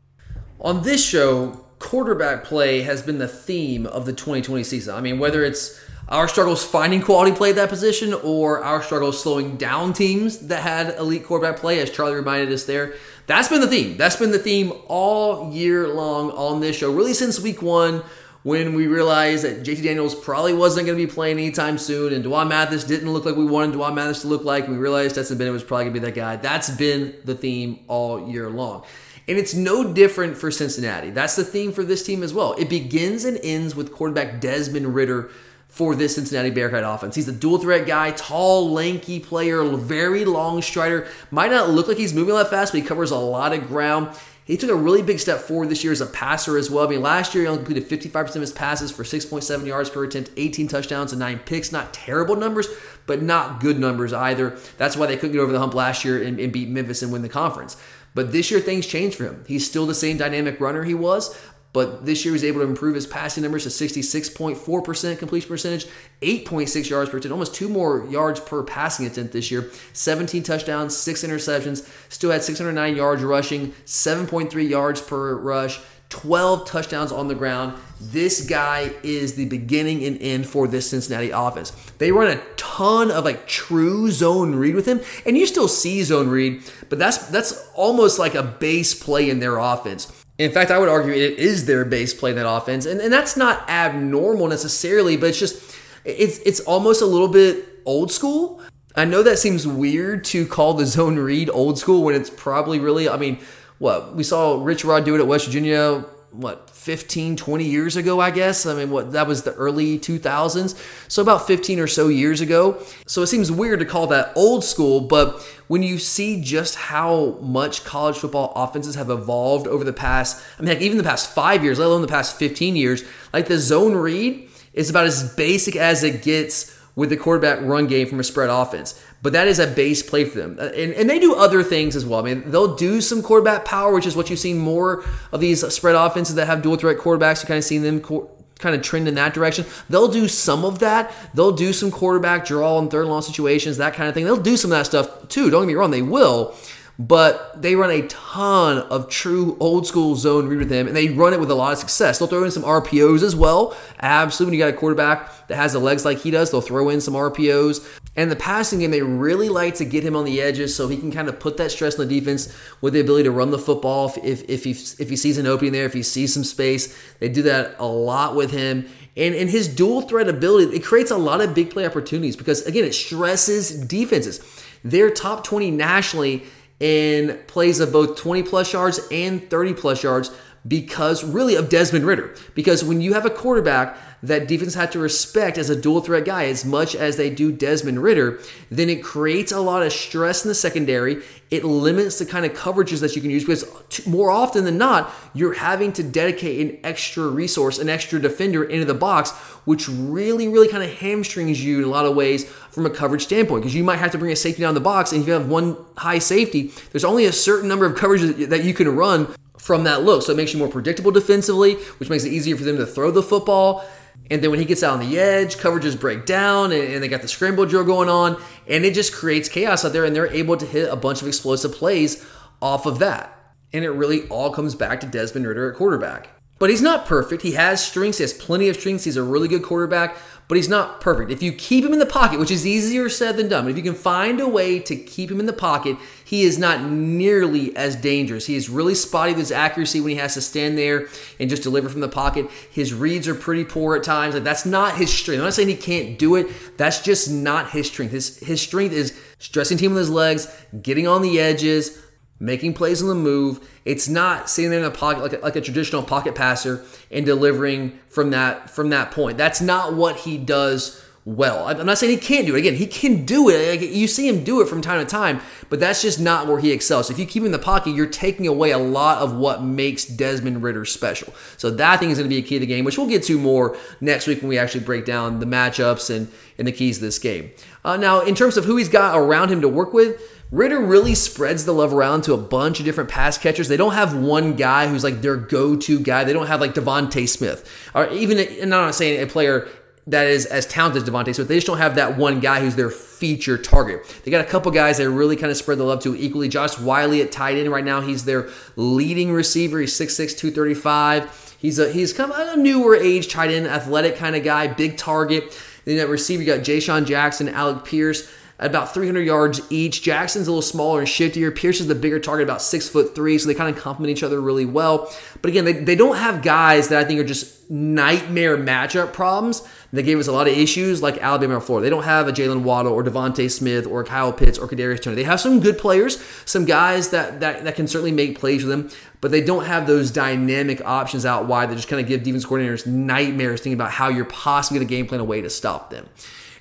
[0.59, 4.95] On this show, quarterback play has been the theme of the 2020 season.
[4.95, 9.23] I mean, whether it's our struggles finding quality play at that position or our struggles
[9.23, 12.95] slowing down teams that had elite quarterback play, as Charlie reminded us there.
[13.27, 13.97] That's been the theme.
[13.97, 18.03] That's been the theme all year long on this show, really since week one
[18.43, 22.25] when we realized that JT Daniels probably wasn't going to be playing anytime soon, and
[22.25, 25.39] D'Wan Mathis didn't look like we wanted D'Wan Mathis to look like, we realized Stetson
[25.39, 26.37] Bennett was probably going to be that guy.
[26.37, 28.85] That's been the theme all year long.
[29.29, 31.11] And it's no different for Cincinnati.
[31.11, 32.55] That's the theme for this team as well.
[32.55, 35.31] It begins and ends with quarterback Desmond Ridder
[35.71, 37.15] for this Cincinnati Bearcat offense.
[37.15, 41.07] He's a dual threat guy, tall, lanky player, very long strider.
[41.31, 44.15] Might not look like he's moving that fast, but he covers a lot of ground.
[44.45, 46.85] He took a really big step forward this year as a passer as well.
[46.85, 50.03] I mean, last year he only completed 55% of his passes for 6.7 yards per
[50.03, 51.71] attempt, 18 touchdowns, and 9 picks.
[51.71, 52.67] Not terrible numbers,
[53.07, 54.59] but not good numbers either.
[54.77, 57.13] That's why they couldn't get over the hump last year and, and beat Memphis and
[57.13, 57.77] win the conference.
[58.13, 59.45] But this year things changed for him.
[59.47, 61.41] He's still the same dynamic runner he was,
[61.73, 65.87] but this year he was able to improve his passing numbers to 66.4% completion percentage,
[66.23, 70.97] 8.6 yards per attempt, almost two more yards per passing attempt this year, 17 touchdowns,
[70.97, 75.81] six interceptions, still had 609 yards rushing, 7.3 yards per rush,
[76.11, 77.81] 12 touchdowns on the ground.
[78.01, 81.71] This guy is the beginning and end for this Cincinnati offense.
[81.99, 86.03] They run a ton of like true zone read with him, and you still see
[86.03, 90.13] zone read, but that's that's almost like a base play in their offense.
[90.41, 93.13] In fact, I would argue it is their base play in that offense, and, and
[93.13, 98.63] that's not abnormal necessarily, but it's just it's it's almost a little bit old school.
[98.97, 102.79] I know that seems weird to call the zone read old school when it's probably
[102.79, 103.39] really, I mean,
[103.79, 104.17] what?
[104.17, 108.31] We saw Rich Rod do it at West Virginia, what, 15, 20 years ago, I
[108.31, 108.65] guess.
[108.65, 110.75] I mean, what that was the early 2000s.
[111.09, 112.83] So about 15 or so years ago.
[113.07, 117.37] So it seems weird to call that old school, but when you see just how
[117.43, 121.31] much college football offenses have evolved over the past, I mean, like even the past
[121.35, 125.35] five years, let alone the past 15 years, like the zone read is about as
[125.35, 128.99] basic as it gets with the quarterback run game from a spread offense.
[129.23, 130.57] But that is a base play for them.
[130.59, 132.21] Uh, and, and they do other things as well.
[132.21, 135.67] I mean, they'll do some quarterback power, which is what you've seen more of these
[135.73, 137.43] spread offenses that have dual threat quarterbacks.
[137.43, 139.65] You kind of seen them kind of trend in that direction.
[139.89, 141.13] They'll do some of that.
[141.35, 144.25] They'll do some quarterback draw and third and long situations, that kind of thing.
[144.25, 145.51] They'll do some of that stuff too.
[145.51, 146.55] Don't get me wrong, they will
[147.01, 151.09] but they run a ton of true old school zone read with them, and they
[151.09, 152.19] run it with a lot of success.
[152.19, 153.75] They'll throw in some RPOs as well.
[154.01, 156.91] Absolutely, when you got a quarterback that has the legs like he does, they'll throw
[156.91, 157.81] in some RPOs.
[158.17, 160.97] And the passing game, they really like to get him on the edges so he
[160.97, 163.59] can kind of put that stress on the defense with the ability to run the
[163.59, 166.97] football if, if, he, if he sees an opening there, if he sees some space.
[167.21, 168.89] They do that a lot with him.
[169.17, 172.67] And, and his dual threat ability, it creates a lot of big play opportunities because,
[172.67, 174.41] again, it stresses defenses.
[174.83, 176.45] They're top 20 nationally
[176.81, 180.31] in plays of both 20 plus yards and 30 plus yards
[180.67, 182.35] because really of Desmond Ridder.
[182.55, 186.25] Because when you have a quarterback that defense had to respect as a dual threat
[186.25, 188.39] guy as much as they do Desmond Ridder,
[188.71, 191.23] then it creates a lot of stress in the secondary.
[191.51, 195.13] It limits the kind of coverages that you can use because more often than not,
[195.35, 199.31] you're having to dedicate an extra resource, an extra defender into the box,
[199.65, 203.23] which really, really kind of hamstrings you in a lot of ways from a coverage
[203.23, 205.13] standpoint because you might have to bring a safety down the box.
[205.13, 208.65] And if you have one high safety, there's only a certain number of coverages that
[208.65, 210.23] you can run from that look.
[210.23, 213.11] So it makes you more predictable defensively, which makes it easier for them to throw
[213.11, 213.85] the football.
[214.31, 217.09] And then when he gets out on the edge, coverages break down, and, and, they
[217.09, 220.33] got the scramble drill going on, and it just creates chaos out there, and they're
[220.33, 222.25] able to hit a bunch of explosive plays
[222.63, 223.37] off of that.
[223.73, 226.29] And it really all comes back to Desmond Ridder at quarterback.
[226.61, 227.43] But he's not perfect.
[227.43, 228.19] He has strengths.
[228.19, 229.05] He has plenty of strengths.
[229.05, 230.17] He's a really good quarterback
[230.51, 231.31] but he's not perfect.
[231.31, 233.85] If you keep him in the pocket, which is easier said than done, if you
[233.85, 237.95] can find a way to keep him in the pocket, he is not nearly as
[237.95, 238.47] dangerous.
[238.47, 241.07] He is really spotty with his accuracy when he has to stand there
[241.39, 242.51] and just deliver from the pocket.
[242.69, 244.35] His reads are pretty poor at times.
[244.35, 245.39] Like that's not his strength.
[245.39, 246.77] I'm not saying he can't do it.
[246.77, 248.11] That's just not his strength.
[248.11, 250.49] His his strength is stressing team with his legs,
[250.83, 251.97] getting on the edges,
[252.41, 253.69] making plays on the move.
[253.85, 257.25] It's not sitting there in the pocket like a, like a traditional pocket passer and
[257.25, 259.39] delivering from that from that point.
[259.39, 261.69] That's not what he does well.
[261.69, 262.61] I'm not saying he can't do it.
[262.61, 263.83] Again, he can do it.
[263.83, 266.73] You see him do it from time to time, but that's just not where he
[266.73, 267.09] excels.
[267.09, 269.63] So if you keep him in the pocket, you're taking away a lot of what
[269.63, 271.35] makes Desmond Ridder special.
[271.59, 273.23] So that thing is going to be a key to the game, which we'll get
[273.25, 276.99] to more next week when we actually break down the matchups and, and the keys
[276.99, 277.51] to this game.
[277.85, 280.21] Uh, now, in terms of who he's got around him to work with,
[280.51, 283.69] Ridder really spreads the love around to a bunch of different pass catchers.
[283.69, 286.25] They don't have one guy who's like their go-to guy.
[286.25, 288.39] They don't have like DeVonta Smith, or even.
[288.39, 289.69] And I'm not saying a player
[290.09, 291.47] that is as talented as DeVonta Smith.
[291.47, 294.05] They just don't have that one guy who's their feature target.
[294.25, 296.49] They got a couple guys that really kind of spread the love to equally.
[296.49, 298.01] Josh Whyle at tight end right now.
[298.01, 299.79] He's their leading receiver.
[299.79, 301.57] He's 6'6", 235.
[301.61, 304.97] He's a he's kind of a newer age tight end, athletic kind of guy, big
[304.97, 305.57] target.
[305.85, 308.29] Then that receiver, you got Jay Jackson, Alec Pierce
[308.61, 310.03] at about 300 yards each.
[310.03, 311.55] Jackson's a little smaller and shiftier.
[311.55, 314.23] Pierce is the bigger target, about six foot three, so they kind of complement each
[314.23, 315.11] other really well.
[315.41, 319.67] But again, they, they don't have guys that I think are just nightmare matchup problems.
[319.93, 321.85] They gave us a lot of issues like Alabama or Florida.
[321.85, 325.17] They don't have a Jaylen Waddle or DeVonta Smith or Kyle Pitts or Kadarius Toney.
[325.17, 328.69] They have some good players, some guys that, that that can certainly make plays for
[328.69, 332.23] them, but they don't have those dynamic options out wide that just kind of give
[332.23, 335.51] defense coordinators nightmares thinking about how you're possibly going to game plan a way to
[335.51, 336.09] stop them.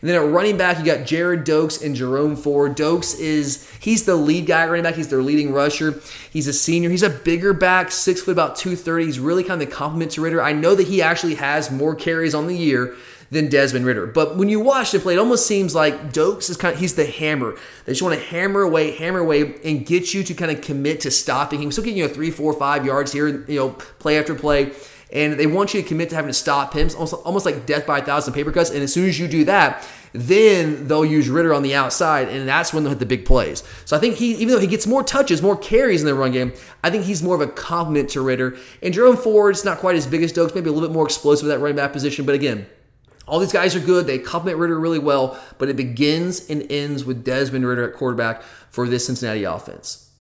[0.01, 2.75] And then at running back, you got Gerrid Doaks and Jerome Ford.
[2.75, 4.95] Doaks is he's the lead guy running back.
[4.95, 6.01] He's their leading rusher.
[6.31, 6.89] He's a senior.
[6.89, 9.05] He's a bigger back, six foot, about two thirty.
[9.05, 10.41] He's really kind of the complement to Ridder.
[10.41, 12.95] I know that he actually has more carries on the year
[13.31, 14.07] than Desmond Ridder.
[14.07, 16.95] But when you watch the play, it almost seems like Doaks is kind of he's
[16.95, 17.55] the hammer.
[17.85, 21.01] They just want to hammer away, hammer away, and get you to kind of commit
[21.01, 21.71] to stopping him.
[21.71, 24.71] Still getting you know three, four, five yards here, you know, play after play
[25.11, 27.87] and they want you to commit to having to stop him, almost, almost like death
[27.87, 28.69] by a thousand paper cuts.
[28.69, 32.47] And as soon as you do that, then they'll use Ridder on the outside, and
[32.47, 33.63] that's when they'll hit the big plays.
[33.85, 36.31] So I think he, even though he gets more touches, more carries in the run
[36.31, 38.57] game, I think he's more of a complement to Ridder.
[38.81, 41.45] And Jerome Ford's not quite as big as Doaks, maybe a little bit more explosive
[41.45, 42.67] with that running back position, but again,
[43.27, 44.07] all these guys are good.
[44.07, 48.41] They complement Ridder really well, but it begins and ends with Desmond Ridder at quarterback
[48.71, 50.08] for this Cincinnati offense.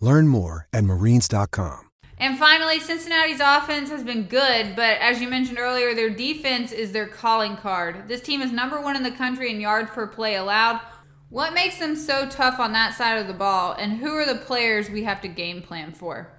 [0.00, 1.86] Learn more at marines.com.
[2.18, 6.92] And finally, Cincinnati's offense has been good, but as you mentioned earlier, their defense is
[6.92, 8.08] their calling card.
[8.08, 10.80] This team is number one in the country in yards per play allowed.
[11.28, 14.40] What makes them so tough on that side of the ball, and who are the
[14.40, 16.32] players we have to game plan for?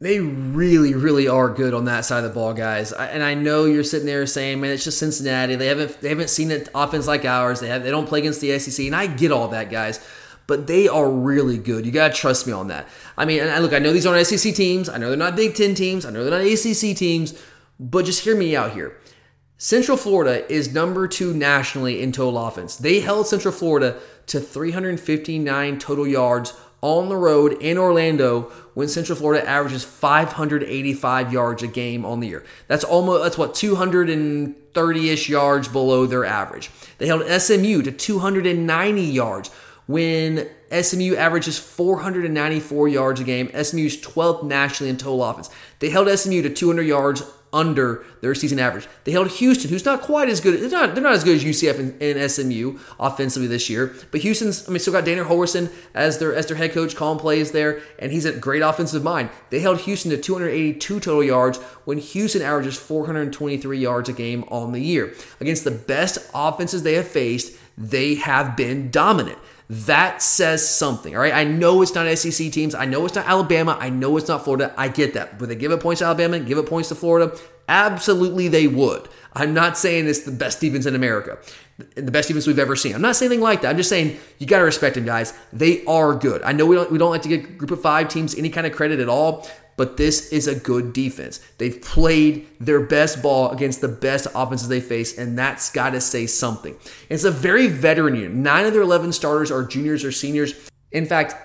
[0.00, 2.92] They really, really are good on that side of the ball, guys.
[2.92, 5.56] And I know you're sitting there saying, "Man, it's just Cincinnati.
[5.56, 7.58] They haven't they haven't seen an offense like ours.
[7.58, 9.98] They have they don't play against the SEC." And I get all that, guys
[10.48, 11.86] but they are really good.
[11.86, 12.88] You gotta trust me on that.
[13.16, 14.88] I mean, and look, I know these aren't SEC teams.
[14.88, 16.04] I know they're not Big Ten teams.
[16.04, 17.40] I know they're not ACC teams.
[17.78, 18.98] But just hear me out here.
[19.58, 22.76] Central Florida is number two nationally in total offense.
[22.76, 28.42] They held Central Florida to 359 total yards on the road in Orlando
[28.74, 32.44] when Central Florida averages 585 yards a game on the year.
[32.68, 36.70] That's almost that's what 230ish yards below their average.
[36.98, 39.50] They held SMU to 290 yards
[39.88, 43.48] when SMU averages 494 yards a game.
[43.48, 45.50] SMU's 12th nationally in total offense.
[45.80, 47.22] They held SMU to 200 yards
[47.52, 48.86] under their season average.
[49.04, 50.60] They held Houston, who's not quite as good.
[50.60, 53.94] They're not, they're not as good as UCF and, and, SMU offensively this year.
[54.10, 57.18] But Houston's, I mean, still got Dana Holgorsen as their as their head coach, calling
[57.18, 59.30] plays there, and he's a great offensive mind.
[59.48, 64.72] They held Houston to 282 total yards when Houston averages 423 yards a game on
[64.72, 65.14] the year.
[65.40, 69.38] Against the best offenses they have faced, they have been dominant.
[69.70, 71.34] That says something, all right?
[71.34, 72.74] I know it's not SEC teams.
[72.74, 73.76] I know it's not Alabama.
[73.78, 74.74] I know it's not Florida.
[74.78, 75.38] I get that.
[75.38, 77.36] Would they give up points to Alabama, give up points to Florida?
[77.68, 79.08] Absolutely, they would.
[79.34, 81.38] I'm not saying it's the best defense in America,
[81.94, 82.94] the best defense we've ever seen.
[82.94, 83.68] I'm not saying anything like that.
[83.68, 85.34] I'm just saying you got to respect them, guys.
[85.52, 86.42] They are good.
[86.42, 88.66] I know we don't, we don't like to give group of five teams any kind
[88.66, 89.46] of credit at all,
[89.78, 91.40] but this is a good defense.
[91.56, 96.00] They've played their best ball against the best offenses they face, and that's got to
[96.00, 96.76] say something.
[97.08, 98.32] It's a very veteran unit.
[98.32, 100.52] Nine of their 11 starters are juniors or seniors.
[100.90, 101.36] In fact,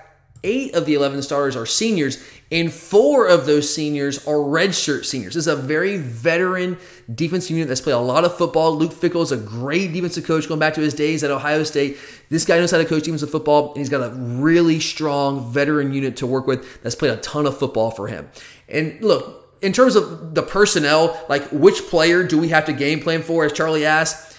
[0.44, 5.34] eight of the 11 starters are seniors, and four of those seniors are redshirt seniors.
[5.34, 6.78] This is a very veteran
[7.12, 8.76] defense unit that's played a lot of football.
[8.76, 11.96] Luke Fickell is a great defensive coach going back to his days at Ohio State.
[12.28, 15.92] This guy knows how to coach defensive football, and he's got a really strong veteran
[15.92, 18.30] unit to work with that's played a ton of football for him.
[18.68, 23.00] And look, in terms of the personnel, like which player do we have to game
[23.00, 24.33] plan for, as Charlie asked,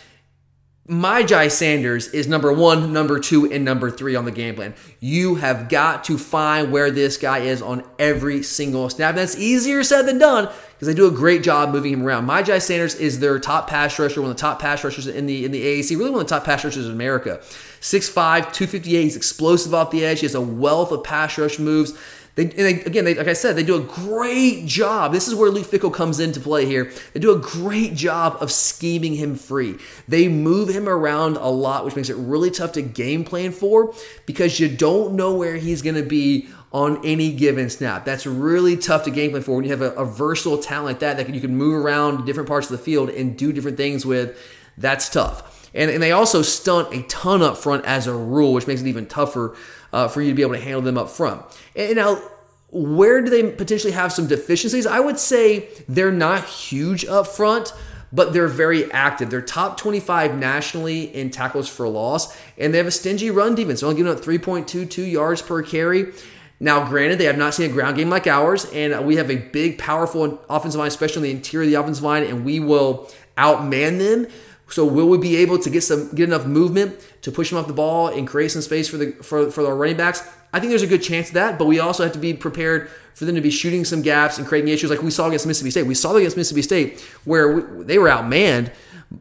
[0.87, 4.75] Myjai Sanders is number one, number two, and number three on the game plan.
[4.99, 9.15] You have got to find where this guy is on every single snap.
[9.15, 12.25] That's easier said than done because they do a great job moving him around.
[12.25, 15.25] My Myjai Sanders is their top pass rusher, one of the top pass rushers in
[15.25, 17.39] the in the AAC, really one of the top pass rushers in America.
[17.81, 20.19] 6'5, 258, he's explosive off the edge.
[20.19, 21.97] He has a wealth of pass rush moves.
[22.35, 25.13] They, they, again, they, like I said, they do a great job.
[25.13, 26.91] This is where Luke Fickell comes into play here.
[27.13, 29.77] They do a great job of scheming him free.
[30.05, 33.93] They move him around a lot, which makes it really tough to game plan for
[34.25, 38.03] because you don't know where he's going to be on any given snap.
[38.03, 40.99] That's really tough to game plan for when you have a, a versatile talent like
[40.99, 44.05] that that you can move around different parts of the field and do different things
[44.05, 44.37] with.
[44.77, 45.69] That's tough.
[45.73, 48.87] And, and they also stunt a ton up front as a rule, which makes it
[48.87, 49.55] even tougher
[49.95, 51.41] uh, for you to be able to handle them up front.
[51.73, 52.21] And now,
[52.69, 54.85] where do they potentially have some deficiencies?
[54.85, 57.73] I would say they're not huge up front,
[58.11, 59.29] but they're very active.
[59.29, 63.81] They're top 25 nationally in tackles for loss, and they have a stingy run defense.
[63.81, 66.11] Only giving up 3.22 yards per carry.
[66.59, 69.37] Now, granted, they have not seen a ground game like ours, and we have a
[69.37, 73.09] big, powerful offensive line, especially on the interior of the offensive line, and we will
[73.37, 74.27] outman them.
[74.69, 77.65] So will we be able to get some get enough movement to push them off
[77.65, 80.21] the ball and create some space for the for, for our running backs?
[80.53, 82.87] I think there's a good chance of that, but we also have to be prepared
[83.15, 85.71] for them to be shooting some gaps and creating issues like we saw against Mississippi
[85.71, 85.87] State.
[85.87, 88.71] We saw against Mississippi State where we, they were outmanned,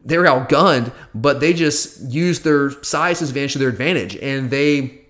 [0.05, 5.01] they were outgunned, but they just used their size advantage to their advantage, and they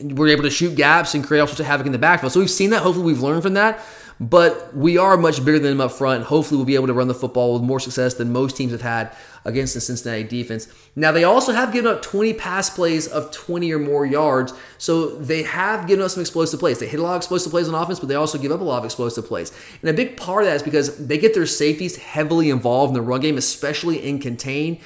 [0.00, 2.32] were able to shoot gaps and create all sorts of havoc in the backfield.
[2.32, 2.82] So we've seen that.
[2.82, 3.84] Hopefully, we've learned from that.
[4.20, 6.24] But we are much bigger than them up front.
[6.24, 8.82] Hopefully, we'll be able to run the football with more success than most teams have
[8.82, 10.68] had against the Cincinnati defense.
[10.94, 15.16] Now, they also have given up 20 pass plays of 20 or more yards, so
[15.16, 16.78] they have given us some explosive plays.
[16.78, 18.64] They hit a lot of explosive plays on offense, but they also give up a
[18.64, 19.52] lot of explosive plays.
[19.80, 22.94] And a big part of that is because they get their safeties heavily involved in
[22.94, 24.80] the run game, especially in contain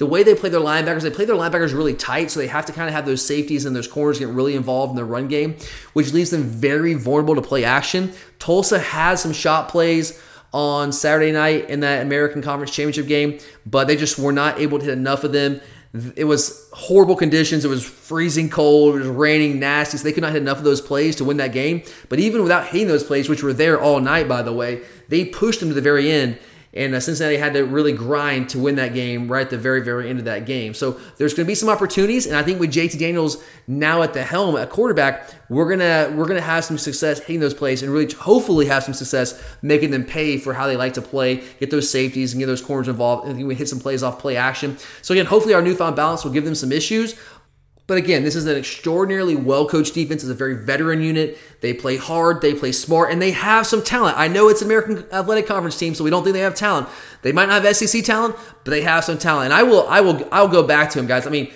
[0.00, 2.64] the way they play their linebackers, they play their linebackers really tight, so they have
[2.64, 5.28] to kind of have those safeties and those corners get really involved in the run
[5.28, 5.58] game,
[5.92, 8.10] which leaves them very vulnerable to play action.
[8.38, 10.18] Tulsa has some shot plays
[10.54, 14.78] on Saturday night in that American Conference Championship game, but they just were not able
[14.78, 15.60] to hit enough of them.
[16.16, 17.66] it was horrible conditions.
[17.66, 18.94] It was freezing cold.
[18.94, 19.98] It was raining nasty.
[19.98, 21.82] So they could not hit enough of those plays to win that game.
[22.08, 25.26] But even without hitting those plays, which were there all night, by the way, they
[25.26, 26.38] pushed them to the very end.
[26.72, 29.82] And uh, Cincinnati had to really grind to win that game right at the very,
[29.82, 30.72] very end of that game.
[30.72, 34.14] So there's going to be some opportunities, and I think with JT Daniels now at
[34.14, 37.92] the helm at quarterback, we're gonna we're gonna have some success hitting those plays, and
[37.92, 41.70] really hopefully have some success making them pay for how they like to play, get
[41.70, 44.78] those safeties and get those corners involved, and we hit some plays off play action.
[45.02, 47.18] So again, hopefully our newfound balance will give them some issues.
[47.90, 50.22] But again, this is an extraordinarily well coached defense.
[50.22, 51.36] It's a very veteran unit.
[51.60, 54.16] They play hard, they play smart, and they have some talent.
[54.16, 56.88] I know it's an American Athletic Conference team, so we don't think they have talent.
[57.22, 59.46] They might not have SEC talent, but they have some talent.
[59.46, 61.26] And I will, I will, I'll go back to him, guys.
[61.26, 61.50] I mean,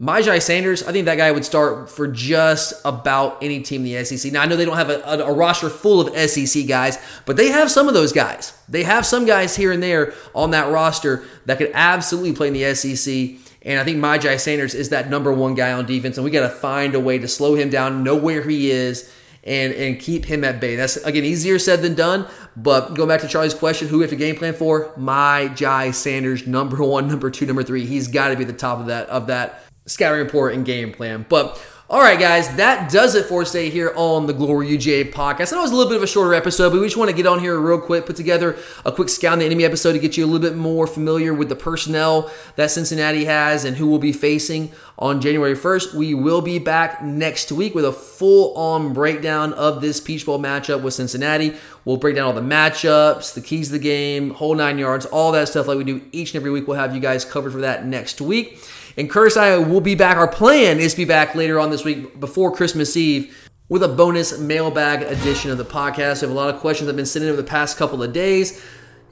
[0.00, 4.04] Myjai Sanders, I think that guy would start for just about any team in the
[4.06, 4.32] SEC.
[4.32, 7.48] Now, I know they don't have a, a, roster full of SEC guys, but they
[7.48, 8.58] have some of those guys.
[8.70, 12.54] They have some guys here and there on that roster that could absolutely play in
[12.54, 13.43] the SEC.
[13.64, 16.48] And I think Myjai Sanders is that number one guy on defense, and we got
[16.48, 19.10] to find a way to slow him down, know where he is,
[19.42, 20.76] and and keep him at bay.
[20.76, 22.26] That's again easier said than done.
[22.56, 24.92] But going back to Charlie's question, who we have to game plan for?
[24.98, 27.86] Myjai Sanders, number one, number two, number three.
[27.86, 31.26] He's got to be the top of that of that scouting report and game plan.
[31.28, 31.62] But
[31.94, 35.52] all right, guys, that does it for today here on the Glory UGA podcast.
[35.52, 37.08] I know it was a little bit of a shorter episode, but we just want
[37.08, 40.00] to get on here real quick, put together a quick scout the enemy episode to
[40.00, 43.86] get you a little bit more familiar with the personnel that Cincinnati has and who
[43.86, 45.94] we'll be facing on January 1st.
[45.94, 50.40] We will be back next week with a full on breakdown of this Peach Bowl
[50.40, 51.54] matchup with Cincinnati.
[51.84, 55.30] We'll break down all the matchups, the keys to the game, whole nine yards, all
[55.30, 56.66] that stuff like we do each and every week.
[56.66, 58.58] We'll have you guys covered for that next week.
[58.96, 60.16] And Curtis I will be back.
[60.16, 63.36] Our plan is to be back later on this week before Christmas Eve
[63.68, 66.22] with a bonus mailbag edition of the podcast.
[66.22, 68.02] We have a lot of questions that have been sent in over the past couple
[68.02, 68.62] of days.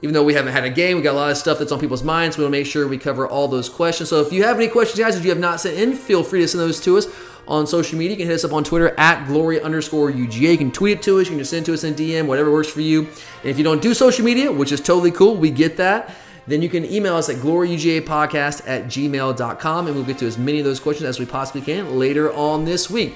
[0.01, 1.79] Even though we haven't had a game, we got a lot of stuff that's on
[1.79, 2.37] people's minds.
[2.37, 4.09] We want to make sure we cover all those questions.
[4.09, 6.41] So if you have any questions, guys, that you have not sent in, feel free
[6.41, 7.07] to send those to us
[7.47, 8.11] on social media.
[8.11, 10.51] You can hit us up on Twitter at glory underscore UGA.
[10.51, 11.25] You can tweet it to us.
[11.25, 13.01] You can just send it to us in DM, whatever works for you.
[13.01, 16.15] And if you don't do social media, which is totally cool, we get that
[16.47, 20.59] then you can email us at gloryugapodcast at gmail.com and we'll get to as many
[20.59, 23.15] of those questions as we possibly can later on this week.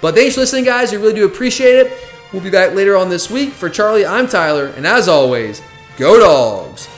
[0.00, 0.92] But thanks for listening, guys.
[0.92, 1.92] We really do appreciate it.
[2.32, 3.52] We'll be back later on this week.
[3.52, 5.62] For Charlie, I'm Tyler, and as always,
[5.96, 6.88] go dogs.